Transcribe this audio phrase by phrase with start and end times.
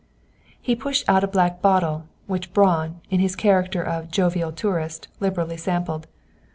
[0.59, 5.57] He pushed out a black bottle, which Braun, in his character of "jovial tourist," liberally
[5.57, 6.07] sampled.